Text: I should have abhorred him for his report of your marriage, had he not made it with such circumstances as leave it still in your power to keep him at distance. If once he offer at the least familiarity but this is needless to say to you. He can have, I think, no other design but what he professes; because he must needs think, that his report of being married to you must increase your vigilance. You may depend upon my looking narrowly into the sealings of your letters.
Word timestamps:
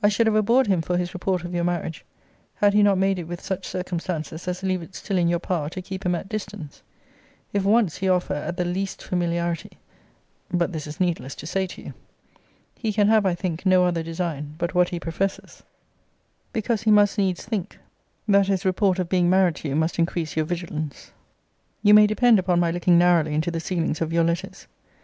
I 0.00 0.08
should 0.08 0.28
have 0.28 0.36
abhorred 0.36 0.68
him 0.68 0.80
for 0.80 0.96
his 0.96 1.12
report 1.12 1.42
of 1.42 1.52
your 1.52 1.64
marriage, 1.64 2.04
had 2.54 2.72
he 2.72 2.84
not 2.84 2.98
made 2.98 3.18
it 3.18 3.24
with 3.26 3.40
such 3.40 3.66
circumstances 3.66 4.46
as 4.46 4.62
leave 4.62 4.80
it 4.80 4.94
still 4.94 5.18
in 5.18 5.26
your 5.26 5.40
power 5.40 5.68
to 5.70 5.82
keep 5.82 6.06
him 6.06 6.14
at 6.14 6.28
distance. 6.28 6.84
If 7.52 7.64
once 7.64 7.96
he 7.96 8.08
offer 8.08 8.34
at 8.34 8.56
the 8.56 8.64
least 8.64 9.02
familiarity 9.02 9.72
but 10.52 10.72
this 10.72 10.86
is 10.86 11.00
needless 11.00 11.34
to 11.34 11.48
say 11.48 11.66
to 11.66 11.82
you. 11.82 11.94
He 12.76 12.92
can 12.92 13.08
have, 13.08 13.26
I 13.26 13.34
think, 13.34 13.66
no 13.66 13.84
other 13.84 14.04
design 14.04 14.54
but 14.56 14.76
what 14.76 14.90
he 14.90 15.00
professes; 15.00 15.64
because 16.52 16.82
he 16.82 16.92
must 16.92 17.18
needs 17.18 17.44
think, 17.44 17.76
that 18.28 18.46
his 18.46 18.64
report 18.64 19.00
of 19.00 19.08
being 19.08 19.28
married 19.28 19.56
to 19.56 19.68
you 19.68 19.74
must 19.74 19.98
increase 19.98 20.36
your 20.36 20.46
vigilance. 20.46 21.10
You 21.82 21.92
may 21.92 22.06
depend 22.06 22.38
upon 22.38 22.60
my 22.60 22.70
looking 22.70 22.98
narrowly 22.98 23.34
into 23.34 23.50
the 23.50 23.58
sealings 23.58 24.00
of 24.00 24.12
your 24.12 24.22
letters. 24.22 24.68